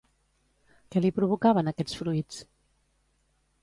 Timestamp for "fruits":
2.03-2.43